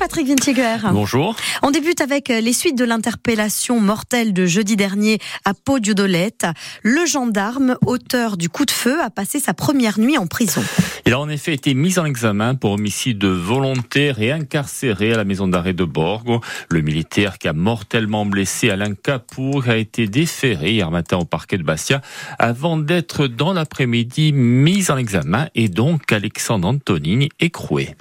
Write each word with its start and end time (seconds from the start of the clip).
Patrick 0.00 0.28
Vintiger. 0.28 0.78
Bonjour. 0.92 1.36
On 1.62 1.70
débute 1.70 2.00
avec 2.00 2.28
les 2.28 2.54
suites 2.54 2.78
de 2.78 2.86
l'interpellation 2.86 3.80
mortelle 3.80 4.32
de 4.32 4.46
jeudi 4.46 4.74
dernier 4.74 5.18
à 5.44 5.52
Pau-Diodolette. 5.52 6.46
Le 6.82 7.04
gendarme, 7.04 7.76
auteur 7.84 8.38
du 8.38 8.48
coup 8.48 8.64
de 8.64 8.70
feu, 8.70 8.98
a 9.02 9.10
passé 9.10 9.40
sa 9.40 9.52
première 9.52 10.00
nuit 10.00 10.16
en 10.16 10.26
prison. 10.26 10.62
Il 11.04 11.12
a 11.12 11.20
en 11.20 11.28
effet 11.28 11.52
été 11.52 11.74
mis 11.74 11.98
en 11.98 12.06
examen 12.06 12.54
pour 12.54 12.72
homicide 12.72 13.22
volontaire 13.26 14.22
et 14.22 14.32
incarcéré 14.32 15.12
à 15.12 15.18
la 15.18 15.24
maison 15.24 15.46
d'arrêt 15.46 15.74
de 15.74 15.84
Borgo. 15.84 16.40
Le 16.70 16.80
militaire 16.80 17.36
qui 17.36 17.48
a 17.48 17.52
mortellement 17.52 18.24
blessé 18.24 18.70
Alain 18.70 18.94
Capour 18.94 19.68
a 19.68 19.76
été 19.76 20.06
déféré 20.06 20.70
hier 20.72 20.90
matin 20.90 21.18
au 21.18 21.26
parquet 21.26 21.58
de 21.58 21.62
Bastia 21.62 22.00
avant 22.38 22.78
d'être 22.78 23.26
dans 23.26 23.52
l'après-midi 23.52 24.32
mis 24.32 24.90
en 24.90 24.96
examen 24.96 25.48
et 25.54 25.68
donc 25.68 26.10
Alexandre 26.10 26.68
Antonini 26.68 27.28
écroué. 27.38 27.96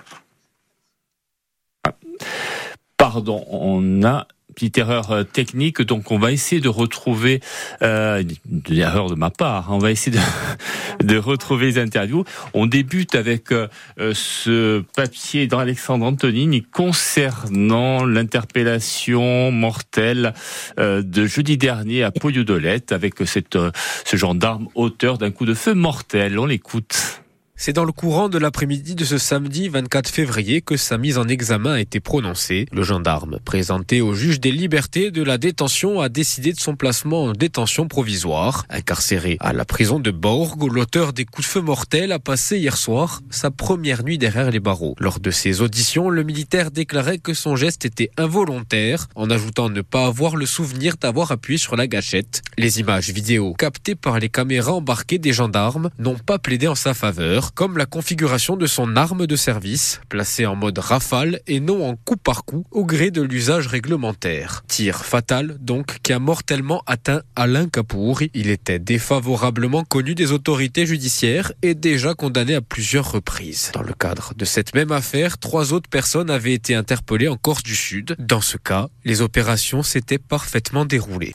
Pardon, 2.97 3.45
on 3.49 4.03
a 4.03 4.27
petite 4.59 4.77
erreur 4.77 5.11
euh, 5.11 5.23
technique, 5.23 5.81
donc 5.81 6.11
on 6.11 6.19
va 6.19 6.31
essayer 6.31 6.59
de 6.59 6.67
retrouver 6.67 7.39
euh, 7.81 8.21
une 8.49 8.77
erreur 8.77 9.09
de 9.09 9.15
ma 9.15 9.29
part. 9.29 9.71
Hein. 9.71 9.75
On 9.75 9.77
va 9.77 9.91
essayer 9.91 10.17
de, 11.03 11.17
retrouver 11.17 11.67
les 11.67 11.79
interviews. 11.79 12.25
On 12.53 12.65
débute 12.65 13.15
avec 13.15 13.51
euh, 13.51 13.67
euh 13.99 14.13
ce 14.13 14.81
papier 14.95 15.47
d'Alexandre 15.47 16.05
Antonini 16.05 16.63
concernant 16.63 18.05
l'interpellation 18.05 19.51
mortelle 19.51 20.33
euh, 20.79 21.01
de 21.01 21.25
jeudi 21.25 21.57
dernier 21.57 22.03
à 22.03 22.11
Pouilloudolette 22.11 22.91
avec 22.91 23.15
cette, 23.25 23.57
ce 24.05 24.17
gendarme 24.17 24.67
auteur 24.75 25.17
d'un 25.17 25.31
coup 25.31 25.45
de 25.45 25.53
feu 25.53 25.73
mortel. 25.73 26.37
On 26.37 26.45
l'écoute. 26.45 27.21
C'est 27.61 27.73
dans 27.73 27.83
le 27.83 27.91
courant 27.91 28.29
de 28.29 28.37
l'après-midi 28.37 28.95
de 28.95 29.03
ce 29.03 29.17
samedi 29.17 29.67
24 29.67 30.07
février 30.07 30.61
que 30.61 30.77
sa 30.77 30.97
mise 30.97 31.17
en 31.17 31.27
examen 31.27 31.73
a 31.73 31.81
été 31.81 31.99
prononcée. 31.99 32.65
Le 32.71 32.83
gendarme, 32.83 33.39
présenté 33.43 33.99
au 33.99 34.13
juge 34.13 34.39
des 34.39 34.53
libertés 34.53 35.11
de 35.11 35.21
la 35.21 35.37
détention, 35.37 35.99
a 35.99 36.07
décidé 36.07 36.53
de 36.53 36.59
son 36.61 36.77
placement 36.77 37.25
en 37.25 37.31
détention 37.33 37.89
provisoire. 37.89 38.65
Incarcéré 38.69 39.35
à 39.41 39.51
la 39.51 39.65
prison 39.65 39.99
de 39.99 40.09
Borg, 40.09 40.71
l'auteur 40.71 41.11
des 41.11 41.25
coups 41.25 41.45
de 41.45 41.51
feu 41.51 41.59
mortels 41.59 42.13
a 42.13 42.19
passé 42.19 42.59
hier 42.59 42.77
soir 42.77 43.19
sa 43.29 43.51
première 43.51 44.05
nuit 44.05 44.17
derrière 44.17 44.51
les 44.51 44.61
barreaux. 44.61 44.95
Lors 44.97 45.19
de 45.19 45.29
ses 45.29 45.59
auditions, 45.59 46.09
le 46.09 46.23
militaire 46.23 46.71
déclarait 46.71 47.17
que 47.17 47.33
son 47.33 47.57
geste 47.57 47.83
était 47.83 48.09
involontaire, 48.15 49.07
en 49.15 49.29
ajoutant 49.29 49.67
ne 49.67 49.81
pas 49.81 50.05
avoir 50.05 50.37
le 50.37 50.45
souvenir 50.45 50.95
d'avoir 50.95 51.33
appuyé 51.33 51.57
sur 51.57 51.75
la 51.75 51.87
gâchette. 51.87 52.41
Les 52.57 52.79
images 52.79 53.09
vidéo 53.09 53.53
captées 53.53 53.95
par 53.95 54.17
les 54.17 54.29
caméras 54.29 54.75
embarquées 54.75 55.19
des 55.19 55.33
gendarmes 55.33 55.89
n'ont 55.99 56.17
pas 56.17 56.39
plaidé 56.39 56.69
en 56.69 56.75
sa 56.75 56.93
faveur 56.93 57.48
comme 57.53 57.77
la 57.77 57.85
configuration 57.85 58.57
de 58.57 58.65
son 58.65 58.95
arme 58.95 59.27
de 59.27 59.35
service, 59.35 60.01
placée 60.09 60.45
en 60.45 60.55
mode 60.55 60.79
rafale 60.79 61.39
et 61.47 61.59
non 61.59 61.87
en 61.87 61.95
coup 61.95 62.17
par 62.17 62.45
coup 62.45 62.65
au 62.71 62.85
gré 62.85 63.11
de 63.11 63.21
l'usage 63.21 63.67
réglementaire. 63.67 64.63
Tir 64.67 65.05
fatal 65.05 65.57
donc 65.59 65.97
qui 66.03 66.13
a 66.13 66.19
mortellement 66.19 66.83
atteint 66.85 67.21
Alain 67.35 67.67
Capour. 67.67 68.21
Il 68.33 68.49
était 68.49 68.79
défavorablement 68.79 69.83
connu 69.83 70.15
des 70.15 70.31
autorités 70.31 70.85
judiciaires 70.85 71.51
et 71.61 71.75
déjà 71.75 72.13
condamné 72.13 72.55
à 72.55 72.61
plusieurs 72.61 73.11
reprises. 73.11 73.71
Dans 73.73 73.83
le 73.83 73.93
cadre 73.93 74.33
de 74.35 74.45
cette 74.45 74.73
même 74.75 74.91
affaire, 74.91 75.37
trois 75.37 75.73
autres 75.73 75.89
personnes 75.89 76.29
avaient 76.29 76.53
été 76.53 76.75
interpellées 76.75 77.27
en 77.27 77.37
Corse 77.37 77.63
du 77.63 77.75
Sud. 77.75 78.15
Dans 78.19 78.41
ce 78.41 78.57
cas, 78.57 78.89
les 79.05 79.21
opérations 79.21 79.83
s'étaient 79.83 80.17
parfaitement 80.17 80.85
déroulées. 80.85 81.33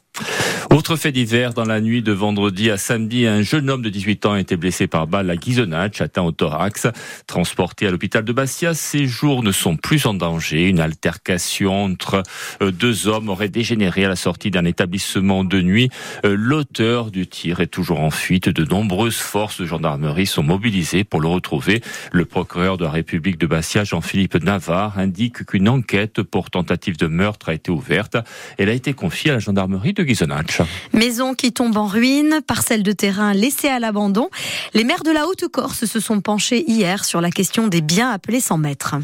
Autre 0.75 0.97
fait 0.97 1.13
divers, 1.13 1.55
dans 1.55 1.65
la 1.65 1.81
nuit 1.81 2.03
de 2.03 2.11
vendredi 2.11 2.69
à 2.69 2.77
samedi, 2.77 3.29
un 3.29 3.43
jeune 3.43 3.71
homme 3.71 3.81
de 3.81 3.91
18 3.91 4.27
ans 4.27 4.33
a 4.33 4.41
été 4.41 4.57
blessé 4.57 4.89
par 4.89 5.07
balle 5.07 5.31
à 5.31 5.37
Guisonnach, 5.37 6.01
atteint 6.01 6.25
au 6.25 6.33
thorax. 6.33 6.89
Transporté 7.29 7.87
à 7.87 7.93
l'hôpital 7.93 8.25
de 8.25 8.33
Bastia, 8.33 8.75
ses 8.75 9.07
jours 9.07 9.45
ne 9.45 9.53
sont 9.53 9.77
plus 9.77 10.05
en 10.05 10.15
danger. 10.15 10.69
Une 10.69 10.81
altercation 10.81 11.85
entre 11.85 12.25
euh, 12.61 12.73
deux 12.73 13.07
hommes 13.07 13.29
aurait 13.29 13.49
dégénéré 13.49 14.05
à 14.05 14.09
la 14.09 14.17
sortie 14.17 14.51
d'un 14.51 14.65
établissement 14.65 15.45
de 15.45 15.63
nuit. 15.63 15.91
Euh, 16.25 16.35
l'auteur 16.37 17.13
du 17.13 17.29
tir 17.29 17.61
est 17.61 17.69
toujours 17.69 18.01
en 18.01 18.11
fuite. 18.11 18.49
De 18.49 18.65
nombreuses 18.65 19.19
forces 19.19 19.61
de 19.61 19.67
gendarmerie 19.67 20.27
sont 20.27 20.43
mobilisées 20.43 21.05
pour 21.05 21.21
le 21.21 21.29
retrouver. 21.29 21.83
Le 22.11 22.25
procureur 22.25 22.79
de 22.79 22.85
la 22.85 22.91
République 22.91 23.39
de 23.39 23.47
Bastia, 23.47 23.85
Jean-Philippe 23.85 24.43
Navarre, 24.43 24.99
indique 24.99 25.47
qu'une 25.47 25.69
enquête 25.69 26.21
pour 26.23 26.51
tentative 26.51 26.97
de 26.97 27.07
meurtre 27.07 27.51
a 27.51 27.55
été 27.55 27.71
ouverte. 27.71 28.17
Elle 28.59 28.71
a 28.71 28.73
été 28.73 28.93
confiée 28.93 29.31
à 29.31 29.35
la 29.35 29.41
gendarmerie 29.41 29.93
de 29.93 30.03
Guisonnach. 30.03 30.64
Maison 30.93 31.35
qui 31.35 31.53
tombe 31.53 31.77
en 31.77 31.87
ruine, 31.87 32.41
parcelles 32.47 32.83
de 32.83 32.93
terrain 32.93 33.35
laissées 33.35 33.69
à 33.69 33.79
l'abandon. 33.79 34.29
Les 34.73 34.85
maires 34.85 35.03
de 35.03 35.11
la 35.11 35.27
Haute-Corse 35.27 35.85
se 35.87 36.01
sont 36.01 36.21
penchés 36.21 36.65
hier 36.67 37.05
sur 37.05 37.21
la 37.21 37.31
question 37.31 37.69
des 37.69 37.81
biens 37.81 38.11
appelés 38.11 38.41
sans 38.41 38.59
maître. 38.59 38.97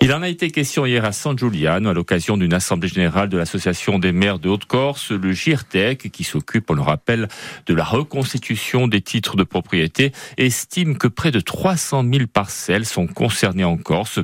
Il 0.00 0.12
en 0.12 0.22
a 0.22 0.28
été 0.28 0.50
question 0.50 0.86
hier 0.86 1.04
à 1.04 1.12
San 1.12 1.38
Giuliano 1.38 1.90
à 1.90 1.94
l'occasion 1.94 2.36
d'une 2.36 2.54
assemblée 2.54 2.88
générale 2.88 3.28
de 3.28 3.38
l'association 3.38 3.98
des 3.98 4.12
maires 4.12 4.38
de 4.38 4.48
Haute-Corse, 4.48 5.10
le 5.10 5.32
GIRTEC, 5.32 6.10
qui 6.10 6.24
s'occupe, 6.24 6.70
on 6.70 6.74
le 6.74 6.82
rappelle, 6.82 7.28
de 7.66 7.74
la 7.74 7.84
reconstitution 7.84 8.88
des 8.88 9.00
titres 9.00 9.36
de 9.36 9.44
propriété, 9.44 10.12
estime 10.38 10.98
que 10.98 11.08
près 11.08 11.30
de 11.30 11.40
300 11.40 12.04
000 12.12 12.26
parcelles 12.32 12.86
sont 12.86 13.06
concernées 13.06 13.64
en 13.64 13.76
Corse 13.76 14.20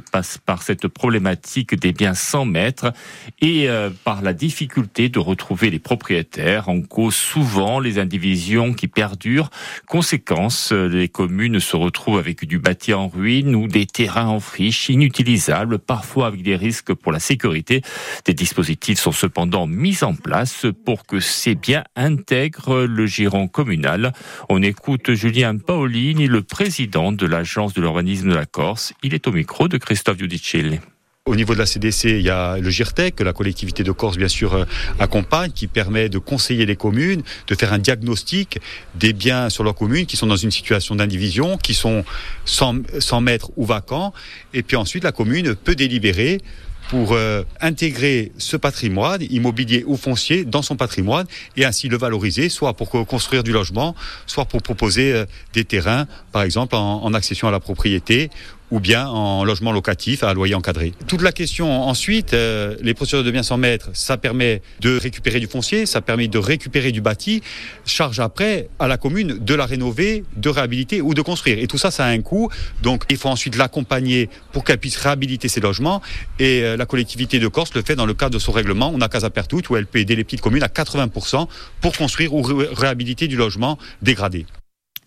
par 0.47 0.63
cette 0.63 0.89
problématique 0.89 1.79
des 1.79 1.93
biens 1.93 2.15
sans 2.15 2.45
maître 2.45 2.93
et 3.41 3.69
euh, 3.69 3.91
par 4.05 4.23
la 4.23 4.33
difficulté 4.33 5.09
de 5.09 5.19
retrouver 5.19 5.71
les 5.71 5.79
propriétaires 5.79 6.69
en 6.69 6.78
cause 6.87 7.15
souvent 7.15 7.81
les 7.81 7.99
indivisions 7.99 8.73
qui 8.73 8.89
perdurent. 8.89 9.51
Conséquence, 9.87 10.73
les 10.73 11.09
communes 11.09 11.61
se 11.61 11.77
retrouvent 11.77 12.19
avec 12.19 12.47
du 12.47 12.59
bâti 12.59 12.95
en 12.95 13.09
ruine 13.09 13.55
ou 13.55 13.69
des 13.69 13.87
terrains 13.87 14.29
en 14.29 14.41
friche 14.41 14.89
inutilisables, 14.89 15.79
parfois 15.79 16.27
avec 16.27 16.43
des 16.43 16.57
risques 16.57 16.95
pour 16.95 17.13
la 17.13 17.21
sécurité. 17.21 17.83
Des 18.25 18.35
dispositifs 18.35 18.99
sont 18.99 19.13
cependant 19.13 19.67
mis 19.67 20.03
en 20.03 20.15
place 20.15 20.67
pour 20.85 21.07
que 21.07 21.21
ces 21.21 21.55
biens 21.55 21.85
intègrent 21.97 22.85
le 22.85 23.07
giron 23.07 23.49
communal. 23.49 24.13
On 24.49 24.63
écoute 24.63 25.15
Julien 25.15 25.57
Paolini, 25.57 26.27
le 26.27 26.43
président 26.43 27.13
de 27.13 27.27
l'agence 27.27 27.75
de 27.75 27.81
l'urbanisme 27.81 28.31
de 28.31 28.35
la 28.35 28.47
Corse. 28.47 28.93
Il 29.03 29.15
est 29.15 29.27
au 29.27 29.33
micro 29.33 29.69
de 29.69 29.79
Christophe 29.79 30.19
Giudicelli. 30.19 30.81
Au 31.29 31.37
niveau 31.37 31.53
de 31.53 31.59
la 31.59 31.67
CDC, 31.67 32.05
il 32.05 32.23
y 32.23 32.31
a 32.31 32.57
le 32.57 32.71
GIRTEC, 32.71 33.17
que 33.17 33.23
la 33.23 33.35
collectivité 33.35 33.85
de 33.85 33.93
Corse, 33.93 34.17
bien 34.17 34.29
sûr, 34.29 34.55
euh, 34.55 34.65
accompagne, 34.99 35.51
qui 35.51 35.67
permet 35.67 36.09
de 36.09 36.17
conseiller 36.17 36.65
les 36.65 36.75
communes, 36.75 37.21
de 37.49 37.55
faire 37.55 37.75
un 37.75 37.79
diagnostic 37.79 38.59
des 38.95 39.13
biens 39.13 39.51
sur 39.51 39.63
leur 39.63 39.75
commune 39.75 40.07
qui 40.07 40.17
sont 40.17 40.27
dans 40.27 40.37
une 40.37 40.51
situation 40.51 40.95
d'indivision, 40.95 41.59
qui 41.59 41.75
sont 41.75 42.03
sans, 42.47 42.77
sans 42.99 43.21
mètres 43.21 43.51
ou 43.59 43.67
vacants. 43.67 44.15
Et 44.55 44.63
puis 44.63 44.77
ensuite, 44.77 45.05
la 45.05 45.13
commune 45.13 45.55
peut 45.55 45.75
délibérer 45.75 46.41
pour 46.89 47.13
euh, 47.13 47.43
intégrer 47.61 48.33
ce 48.39 48.57
patrimoine 48.57 49.21
immobilier 49.29 49.85
ou 49.87 49.99
foncier 49.99 50.47
dans 50.47 50.63
son 50.63 50.77
patrimoine 50.77 51.27
et 51.59 51.67
ainsi 51.67 51.89
le 51.89 51.99
valoriser, 51.99 52.49
soit 52.49 52.73
pour 52.73 52.89
construire 53.07 53.43
du 53.43 53.53
logement, 53.53 53.95
soit 54.27 54.47
pour 54.47 54.63
proposer 54.63 55.13
euh, 55.13 55.27
des 55.53 55.67
terrains, 55.67 56.07
par 56.33 56.41
exemple 56.41 56.75
en, 56.75 57.05
en 57.05 57.13
accession 57.13 57.47
à 57.49 57.51
la 57.51 57.61
propriété 57.61 58.31
ou 58.71 58.81
bien 58.81 59.07
en 59.09 59.45
logement 59.45 59.73
locatif 59.73 60.23
à 60.23 60.35
loyer 60.35 60.55
encadré. 60.55 60.93
Toute 61.07 61.23
la 61.23 61.33
question 61.33 61.83
ensuite, 61.83 62.35
euh, 62.35 62.77
les 62.83 62.95
procédures 62.95 63.25
de 63.25 63.31
biens 63.31 63.43
sans 63.43 63.57
maître, 63.57 63.91
ça 63.93 64.17
permet 64.17 64.63
de 64.81 64.97
récupérer 64.97 65.41
du 65.41 65.47
foncier, 65.47 65.87
ça 65.87 66.01
permet 66.01 66.29
de 66.29 66.39
récupérer 66.39 66.93
du 66.93 67.01
bâti, 67.01 67.43
charge 67.85 68.21
après 68.21 68.69
à 68.79 68.89
la 68.89 68.97
commune 68.97 69.39
de 69.39 69.55
la 69.55 69.67
rénover, 69.67 70.25
de 70.37 70.49
réhabiliter 70.49 71.01
ou 71.01 71.15
de 71.15 71.23
construire. 71.23 71.59
Et 71.59 71.67
tout 71.67 71.79
ça, 71.79 71.91
ça 71.91 72.05
a 72.05 72.09
un 72.09 72.21
coût, 72.21 72.51
donc 72.83 73.05
il 73.11 73.17
faut 73.17 73.29
ensuite 73.29 73.57
l'accompagner 73.57 74.29
pour 74.53 74.65
qu'elle 74.65 74.79
puisse 74.79 74.97
réhabiliter 74.97 75.49
ses 75.49 75.61
logements. 75.61 76.03
Et 76.39 76.63
euh, 76.63 76.77
la 76.77 76.87
collectivité 76.87 77.39
de 77.39 77.49
Corse 77.49 77.75
le 77.75 77.83
fait 77.83 77.97
dans 77.97 78.07
le 78.07 78.15
cadre 78.15 78.35
de 78.35 78.39
son 78.39 78.53
règlement, 78.53 78.91
on 78.95 79.01
a 79.01 79.09
Casa 79.09 79.31
Pertut, 79.31 79.63
où 79.71 79.77
elle 79.77 79.87
peut 79.87 79.99
aider 79.99 80.17
les 80.17 80.25
petites 80.25 80.41
communes 80.41 80.63
à 80.63 80.69
80% 80.69 81.47
pour 81.81 81.97
construire 81.97 82.35
ou 82.35 82.43
réhabiliter 82.43 83.29
du 83.29 83.37
logement 83.37 83.79
dégradé 84.03 84.47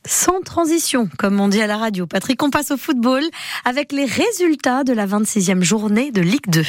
sans 0.06 0.42
transition, 0.42 1.08
comme 1.18 1.40
on 1.40 1.48
dit 1.48 1.62
à 1.62 1.68
la 1.68 1.78
radio. 1.78 2.08
Patrick, 2.08 2.42
on 2.42 2.50
passe 2.50 2.72
au 2.72 2.78
football 2.78 3.24
avec 3.66 3.92
les 3.92 4.06
résultats 4.06 4.84
de 4.84 4.94
la 4.94 5.06
26e 5.06 5.62
journée 5.62 6.12
de 6.12 6.22
Ligue 6.22 6.48
2. 6.48 6.64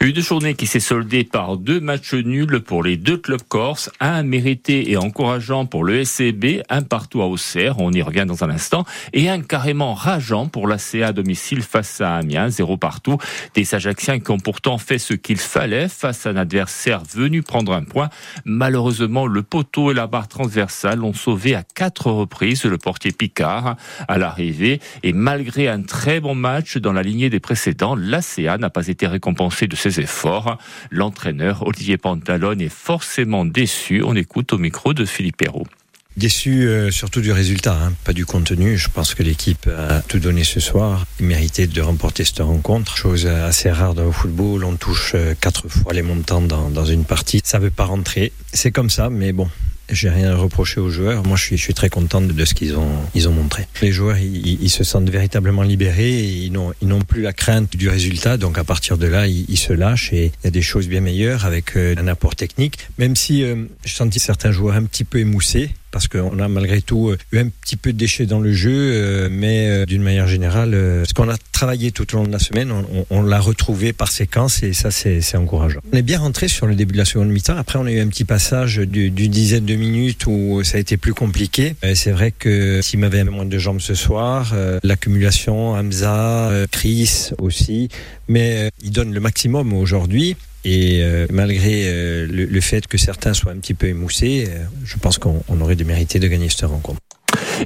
Une 0.00 0.20
journée 0.20 0.54
qui 0.54 0.66
s'est 0.66 0.80
soldée 0.80 1.24
par 1.24 1.56
deux 1.56 1.80
matchs 1.80 2.14
nuls 2.14 2.60
pour 2.60 2.82
les 2.82 2.96
deux 2.96 3.16
clubs 3.16 3.42
corses, 3.48 3.90
un 4.00 4.22
mérité 4.22 4.90
et 4.90 4.96
encourageant 4.96 5.66
pour 5.66 5.84
le 5.84 6.04
SCB, 6.04 6.62
un 6.68 6.82
partout 6.82 7.22
à 7.22 7.26
Auxerre, 7.26 7.78
on 7.78 7.92
y 7.92 8.02
revient 8.02 8.24
dans 8.26 8.42
un 8.42 8.50
instant, 8.50 8.84
et 9.12 9.28
un 9.28 9.40
carrément 9.40 9.94
rageant 9.94 10.48
pour 10.48 10.66
la 10.66 10.78
CA 10.78 11.08
à 11.08 11.12
domicile 11.12 11.62
face 11.62 12.00
à 12.00 12.16
Amiens, 12.16 12.48
zéro 12.48 12.76
partout. 12.76 13.18
Des 13.54 13.74
Ajacciens 13.74 14.18
qui 14.18 14.30
ont 14.30 14.38
pourtant 14.38 14.78
fait 14.78 14.98
ce 14.98 15.14
qu'il 15.14 15.38
fallait 15.38 15.88
face 15.88 16.26
à 16.26 16.30
un 16.30 16.36
adversaire 16.36 17.02
venu 17.14 17.42
prendre 17.42 17.72
un 17.72 17.84
point. 17.84 18.08
Malheureusement, 18.44 19.26
le 19.26 19.42
poteau 19.42 19.92
et 19.92 19.94
la 19.94 20.06
barre 20.06 20.28
transversale 20.28 21.04
ont 21.04 21.14
sauvé 21.14 21.54
à 21.54 21.62
quatre 21.62 22.10
reprises 22.10 22.63
le 22.68 22.78
portier 22.78 23.12
Picard 23.12 23.76
à 24.08 24.18
l'arrivée. 24.18 24.80
Et 25.02 25.12
malgré 25.12 25.68
un 25.68 25.82
très 25.82 26.20
bon 26.20 26.34
match 26.34 26.76
dans 26.76 26.92
la 26.92 27.02
lignée 27.02 27.30
des 27.30 27.40
précédents, 27.40 27.94
l'ACA 27.96 28.58
n'a 28.58 28.70
pas 28.70 28.88
été 28.88 29.06
récompensé 29.06 29.66
de 29.66 29.76
ses 29.76 30.00
efforts. 30.00 30.58
L'entraîneur 30.90 31.66
Olivier 31.66 31.98
Pantalone 31.98 32.60
est 32.60 32.68
forcément 32.68 33.44
déçu. 33.44 34.02
On 34.04 34.14
écoute 34.16 34.52
au 34.52 34.58
micro 34.58 34.94
de 34.94 35.04
Philippe 35.04 35.42
Hérault 35.42 35.66
Déçu 36.16 36.68
euh, 36.68 36.92
surtout 36.92 37.20
du 37.20 37.32
résultat, 37.32 37.74
hein, 37.74 37.92
pas 38.04 38.12
du 38.12 38.24
contenu. 38.24 38.78
Je 38.78 38.88
pense 38.88 39.14
que 39.14 39.24
l'équipe 39.24 39.66
a 39.66 40.00
tout 40.00 40.20
donné 40.20 40.44
ce 40.44 40.60
soir. 40.60 41.06
Il 41.18 41.26
méritait 41.26 41.66
de 41.66 41.80
remporter 41.80 42.24
cette 42.24 42.38
rencontre. 42.38 42.96
Chose 42.96 43.26
assez 43.26 43.68
rare 43.68 43.94
dans 43.94 44.04
le 44.04 44.12
football. 44.12 44.62
On 44.62 44.76
touche 44.76 45.12
euh, 45.16 45.34
quatre 45.40 45.68
fois 45.68 45.92
les 45.92 46.02
montants 46.02 46.40
dans, 46.40 46.70
dans 46.70 46.84
une 46.84 47.04
partie. 47.04 47.40
Ça 47.42 47.58
veut 47.58 47.70
pas 47.70 47.84
rentrer. 47.84 48.30
C'est 48.52 48.70
comme 48.70 48.90
ça, 48.90 49.10
mais 49.10 49.32
bon, 49.32 49.48
j'ai 49.90 50.08
rien 50.08 50.30
à 50.30 50.36
reprocher 50.36 50.80
aux 50.80 50.90
joueurs. 50.90 51.24
Moi, 51.24 51.36
je 51.36 51.42
suis, 51.42 51.56
je 51.56 51.62
suis 51.62 51.74
très 51.74 51.88
content 51.88 52.20
de 52.20 52.44
ce 52.44 52.54
qu'ils 52.54 52.76
ont, 52.76 52.96
ils 53.14 53.28
ont 53.28 53.32
montré. 53.32 53.66
Les 53.82 53.92
joueurs, 53.92 54.18
ils, 54.18 54.62
ils, 54.62 54.70
se 54.70 54.84
sentent 54.84 55.10
véritablement 55.10 55.62
libérés. 55.62 56.20
Et 56.20 56.30
ils 56.44 56.52
n'ont, 56.52 57.00
plus 57.06 57.22
la 57.22 57.32
crainte 57.32 57.76
du 57.76 57.88
résultat. 57.88 58.36
Donc, 58.36 58.58
à 58.58 58.64
partir 58.64 58.98
de 58.98 59.06
là, 59.06 59.26
ils, 59.26 59.56
se 59.56 59.72
lâchent 59.72 60.12
et 60.12 60.26
il 60.26 60.44
y 60.44 60.48
a 60.48 60.50
des 60.50 60.62
choses 60.62 60.88
bien 60.88 61.00
meilleures 61.00 61.44
avec 61.44 61.76
euh, 61.76 61.94
un 61.98 62.06
apport 62.08 62.34
technique. 62.34 62.78
Même 62.98 63.16
si 63.16 63.42
euh, 63.42 63.64
je 63.84 63.94
sentis 63.94 64.20
certains 64.20 64.52
joueurs 64.52 64.76
un 64.76 64.84
petit 64.84 65.04
peu 65.04 65.18
émoussés 65.18 65.70
parce 65.94 66.08
qu'on 66.08 66.40
a 66.40 66.48
malgré 66.48 66.82
tout 66.82 67.10
euh, 67.10 67.18
eu 67.30 67.38
un 67.38 67.48
petit 67.48 67.76
peu 67.76 67.92
de 67.92 67.96
déchets 67.96 68.26
dans 68.26 68.40
le 68.40 68.52
jeu, 68.52 68.72
euh, 68.74 69.28
mais 69.30 69.68
euh, 69.68 69.86
d'une 69.86 70.02
manière 70.02 70.26
générale, 70.26 70.72
ce 70.72 71.14
qu'on 71.14 71.28
a 71.28 71.36
travaillé 71.52 71.92
tout 71.92 72.12
au 72.14 72.18
long 72.18 72.24
de 72.24 72.32
la 72.32 72.40
semaine, 72.40 72.72
on, 73.10 73.22
l'a 73.22 73.38
retrouvé 73.38 73.92
par 73.92 74.10
séquence 74.10 74.64
et 74.64 74.72
ça 74.72 74.90
c'est 74.90 75.36
encourageant. 75.36 75.78
On 75.92 75.96
est 75.96 76.02
bien 76.02 76.18
rentré 76.18 76.48
sur 76.48 76.66
le 76.66 76.74
début 76.74 76.94
de 76.94 76.98
la 76.98 77.04
seconde 77.04 77.28
mi-temps. 77.28 77.56
Après, 77.56 77.78
on 77.78 77.86
a 77.86 77.92
eu 77.92 78.00
un 78.00 78.08
petit 78.08 78.24
passage 78.24 78.78
d'une 78.78 79.14
dizaine 79.14 79.64
de 79.64 79.76
minutes 79.76 80.26
où 80.26 80.62
ça 80.64 80.78
a 80.78 80.80
été 80.80 80.96
plus 80.96 81.14
compliqué. 81.14 81.76
C'est 81.94 82.10
vrai 82.10 82.32
que 82.32 82.82
s'il 82.82 82.98
m'avait 82.98 83.22
moins 83.22 83.46
de 83.46 83.58
jambes 83.58 83.80
ce 83.80 83.94
soir, 83.94 84.52
l'accumulation, 84.82 85.74
Hamza, 85.74 86.50
Chris 86.72 87.30
aussi, 87.38 87.88
mais 88.26 88.70
il 88.82 88.90
donne 88.90 89.14
le 89.14 89.20
maximum 89.20 89.72
aujourd'hui. 89.72 90.36
Et 90.64 91.02
euh, 91.02 91.26
malgré 91.30 91.82
euh, 91.84 92.26
le, 92.26 92.46
le, 92.46 92.60
fait 92.60 92.86
que 92.86 92.96
certains 92.96 93.34
soient 93.34 93.52
un 93.52 93.58
petit 93.58 93.74
peu 93.74 93.86
émoussés, 93.86 94.46
euh, 94.48 94.64
je 94.84 94.96
pense 94.96 95.18
qu'on 95.18 95.60
aurait 95.60 95.76
de 95.76 95.84
mérité 95.84 96.18
de 96.18 96.26
gagner 96.26 96.48
cette 96.48 96.62
rencontre. 96.62 97.00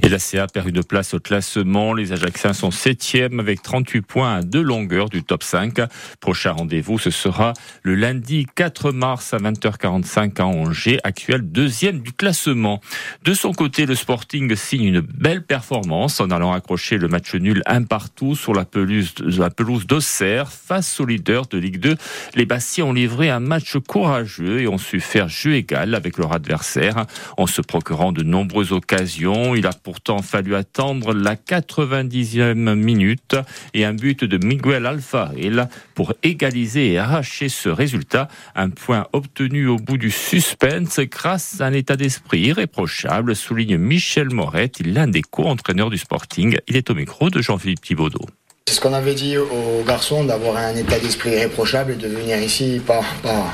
Et 0.03 0.09
la 0.09 0.19
CA 0.19 0.45
perd 0.47 0.67
une 0.67 0.83
place 0.83 1.13
au 1.13 1.19
classement. 1.19 1.93
Les 1.93 2.13
Ajaxiens 2.13 2.53
sont 2.53 2.69
septième 2.69 3.39
avec 3.39 3.61
38 3.63 4.01
points 4.01 4.35
à 4.35 4.41
deux 4.43 4.61
longueurs 4.61 5.09
du 5.09 5.23
top 5.23 5.41
5. 5.41 5.79
Prochain 6.19 6.51
rendez-vous, 6.51 6.99
ce 6.99 7.09
sera 7.09 7.53
le 7.81 7.95
lundi 7.95 8.45
4 8.55 8.91
mars 8.91 9.33
à 9.33 9.37
20h45 9.37 10.41
à 10.41 10.45
Angers, 10.45 10.99
actuel 11.03 11.41
deuxième 11.41 12.01
du 12.01 12.13
classement. 12.13 12.81
De 13.23 13.33
son 13.33 13.51
côté, 13.51 13.87
le 13.87 13.95
Sporting 13.95 14.55
signe 14.55 14.83
une 14.83 15.01
belle 15.01 15.43
performance 15.43 16.19
en 16.19 16.29
allant 16.29 16.53
accrocher 16.53 16.97
le 16.97 17.07
match 17.07 17.33
nul 17.33 17.63
un 17.65 17.83
partout 17.83 18.35
sur 18.35 18.53
la 18.53 18.65
pelouse, 18.65 19.87
d'Auxerre 19.87 20.51
face 20.51 20.99
aux 20.99 21.05
leaders 21.05 21.47
de 21.47 21.57
Ligue 21.57 21.79
2. 21.79 21.95
Les 22.35 22.45
Bassiers 22.45 22.83
ont 22.83 22.93
livré 22.93 23.29
un 23.29 23.39
match 23.39 23.75
courageux 23.87 24.61
et 24.61 24.67
ont 24.67 24.77
su 24.77 24.99
faire 24.99 25.29
jeu 25.29 25.55
égal 25.55 25.95
avec 25.95 26.17
leur 26.17 26.31
adversaire 26.31 27.05
en 27.37 27.47
se 27.47 27.61
procurant 27.61 28.11
de 28.11 28.23
nombreuses 28.23 28.71
occasions. 28.71 29.55
Il 29.55 29.65
a 29.65 29.73
pourtant 29.83 30.21
fallu 30.21 30.55
attendre 30.55 31.13
la 31.13 31.35
90e 31.35 32.75
minute 32.75 33.35
et 33.73 33.85
un 33.85 33.93
but 33.93 34.23
de 34.23 34.43
Miguel 34.45 34.85
Alfaril 34.85 35.67
pour 35.95 36.13
égaliser 36.23 36.93
et 36.93 36.97
arracher 36.97 37.49
ce 37.49 37.69
résultat. 37.69 38.27
Un 38.55 38.69
point 38.69 39.07
obtenu 39.13 39.67
au 39.67 39.77
bout 39.77 39.97
du 39.97 40.11
suspense 40.11 40.99
grâce 40.99 41.61
à 41.61 41.65
un 41.65 41.73
état 41.73 41.95
d'esprit 41.95 42.41
irréprochable, 42.41 43.35
souligne 43.35 43.77
Michel 43.77 44.29
Moret, 44.29 44.71
l'un 44.83 45.07
des 45.07 45.21
co-entraîneurs 45.21 45.89
du 45.89 45.97
Sporting. 45.97 46.57
Il 46.67 46.75
est 46.75 46.89
au 46.89 46.95
micro 46.95 47.29
de 47.29 47.41
Jean-Philippe 47.41 47.81
Thibaudot. 47.81 48.25
C'est 48.67 48.75
ce 48.75 48.81
qu'on 48.81 48.93
avait 48.93 49.15
dit 49.15 49.35
aux 49.37 49.83
garçons, 49.85 50.23
d'avoir 50.23 50.57
un 50.57 50.75
état 50.75 50.99
d'esprit 50.99 51.31
irréprochable 51.31 51.93
et 51.93 51.95
de 51.95 52.07
venir 52.07 52.37
ici, 52.39 52.79
pas, 52.85 53.01
pas, 53.23 53.51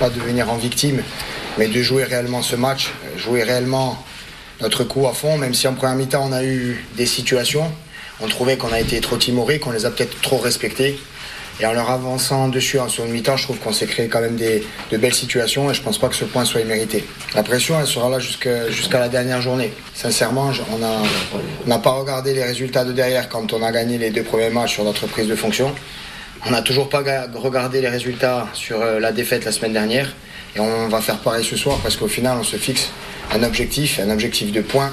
pas 0.00 0.10
devenir 0.10 0.50
en 0.50 0.56
victime, 0.56 1.02
mais 1.58 1.68
de 1.68 1.82
jouer 1.82 2.04
réellement 2.04 2.42
ce 2.42 2.56
match, 2.56 2.90
jouer 3.16 3.44
réellement 3.44 3.96
notre 4.60 4.84
coup 4.84 5.06
à 5.06 5.12
fond, 5.12 5.38
même 5.38 5.54
si 5.54 5.68
en 5.68 5.74
première 5.74 5.96
mi-temps 5.96 6.26
on 6.28 6.32
a 6.32 6.44
eu 6.44 6.84
des 6.96 7.06
situations. 7.06 7.70
On 8.20 8.28
trouvait 8.28 8.56
qu'on 8.56 8.72
a 8.72 8.80
été 8.80 9.00
trop 9.00 9.16
timoré, 9.16 9.58
qu'on 9.58 9.72
les 9.72 9.84
a 9.84 9.90
peut-être 9.90 10.20
trop 10.22 10.38
respectés. 10.38 10.98
Et 11.58 11.64
en 11.64 11.72
leur 11.72 11.90
avançant 11.90 12.48
dessus 12.48 12.78
en 12.78 12.88
seconde 12.88 13.10
mi-temps, 13.10 13.38
je 13.38 13.44
trouve 13.44 13.58
qu'on 13.58 13.72
s'est 13.72 13.86
créé 13.86 14.08
quand 14.08 14.20
même 14.20 14.36
des, 14.36 14.62
de 14.90 14.96
belles 14.98 15.14
situations 15.14 15.70
et 15.70 15.74
je 15.74 15.80
pense 15.80 15.96
pas 15.98 16.08
que 16.08 16.14
ce 16.14 16.26
point 16.26 16.44
soit 16.44 16.60
immérité. 16.60 17.04
La 17.34 17.42
pression, 17.42 17.80
elle 17.80 17.86
sera 17.86 18.10
là 18.10 18.18
jusqu'à 18.18 18.98
la 18.98 19.08
dernière 19.08 19.40
journée. 19.40 19.72
Sincèrement, 19.94 20.50
on 20.70 21.68
n'a 21.68 21.78
pas 21.78 21.92
regardé 21.92 22.34
les 22.34 22.44
résultats 22.44 22.84
de 22.84 22.92
derrière 22.92 23.30
quand 23.30 23.54
on 23.54 23.62
a 23.62 23.72
gagné 23.72 23.96
les 23.96 24.10
deux 24.10 24.22
premiers 24.22 24.50
matchs 24.50 24.74
sur 24.74 24.84
notre 24.84 25.06
prise 25.06 25.28
de 25.28 25.36
fonction. 25.36 25.74
On 26.44 26.50
n'a 26.50 26.60
toujours 26.60 26.90
pas 26.90 27.02
regardé 27.34 27.80
les 27.80 27.88
résultats 27.88 28.46
sur 28.52 28.80
euh, 28.80 29.00
la 29.00 29.10
défaite 29.10 29.44
la 29.44 29.52
semaine 29.52 29.72
dernière. 29.72 30.14
Et 30.54 30.60
on 30.60 30.88
va 30.88 31.00
faire 31.00 31.18
pareil 31.18 31.44
ce 31.44 31.56
soir 31.56 31.78
parce 31.82 31.96
qu'au 31.96 32.06
final, 32.06 32.36
on 32.38 32.44
se 32.44 32.56
fixe 32.56 32.90
un 33.32 33.42
objectif, 33.42 34.00
un 34.00 34.10
objectif 34.10 34.52
de 34.52 34.60
points, 34.60 34.92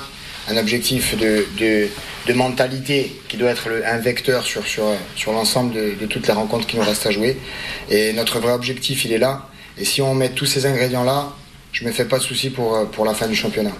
un 0.49 0.57
objectif 0.57 1.15
de, 1.17 1.87
mentalité 2.33 3.15
qui 3.27 3.37
doit 3.37 3.51
être 3.51 3.69
un 3.85 3.97
vecteur 3.97 4.45
sur, 4.45 4.63
l'ensemble 5.27 5.73
de, 5.73 5.95
de, 5.99 6.05
toutes 6.05 6.27
les 6.27 6.33
rencontres 6.33 6.67
qui 6.67 6.77
nous 6.77 6.83
restent 6.83 7.05
à 7.05 7.11
jouer. 7.11 7.37
Et 7.89 8.13
notre 8.13 8.39
vrai 8.39 8.53
objectif, 8.53 9.05
il 9.05 9.13
est 9.13 9.17
là. 9.17 9.47
Et 9.77 9.85
si 9.85 10.01
on 10.01 10.13
met 10.13 10.29
tous 10.29 10.45
ces 10.45 10.65
ingrédients-là, 10.65 11.33
je 11.71 11.83
ne 11.83 11.89
me 11.89 11.93
fais 11.93 12.05
pas 12.05 12.19
de 12.19 12.23
soucis 12.23 12.49
pour, 12.49 12.89
pour 12.91 13.05
la 13.05 13.13
fin 13.13 13.27
du 13.27 13.35
championnat. 13.35 13.71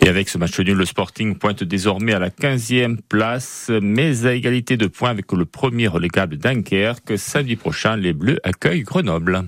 Et 0.00 0.08
avec 0.08 0.28
ce 0.28 0.38
match 0.38 0.58
nul, 0.60 0.76
le 0.76 0.84
Sporting 0.84 1.36
pointe 1.36 1.64
désormais 1.64 2.12
à 2.12 2.18
la 2.18 2.30
15e 2.30 2.98
place, 3.08 3.70
mais 3.80 4.26
à 4.26 4.34
égalité 4.34 4.76
de 4.76 4.86
points 4.86 5.10
avec 5.10 5.32
le 5.32 5.44
premier 5.44 5.88
relégable 5.88 6.36
Dunkerque. 6.36 7.16
Samedi 7.16 7.56
prochain, 7.56 7.96
les 7.96 8.12
Bleus 8.12 8.38
accueillent 8.44 8.82
Grenoble. 8.82 9.44